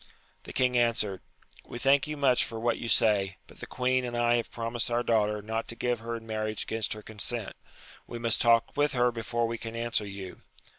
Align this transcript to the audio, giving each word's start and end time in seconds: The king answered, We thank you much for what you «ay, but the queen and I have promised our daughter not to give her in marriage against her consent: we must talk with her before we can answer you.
The 0.45 0.51
king 0.51 0.75
answered, 0.75 1.21
We 1.63 1.77
thank 1.77 2.07
you 2.07 2.17
much 2.17 2.43
for 2.43 2.59
what 2.59 2.79
you 2.79 2.89
«ay, 3.05 3.35
but 3.45 3.59
the 3.59 3.67
queen 3.67 4.03
and 4.03 4.17
I 4.17 4.37
have 4.37 4.49
promised 4.49 4.89
our 4.89 5.03
daughter 5.03 5.43
not 5.43 5.67
to 5.67 5.75
give 5.75 5.99
her 5.99 6.15
in 6.15 6.25
marriage 6.25 6.63
against 6.63 6.93
her 6.93 7.03
consent: 7.03 7.55
we 8.07 8.17
must 8.17 8.41
talk 8.41 8.75
with 8.75 8.93
her 8.93 9.11
before 9.11 9.45
we 9.45 9.59
can 9.59 9.75
answer 9.75 10.07
you. 10.07 10.41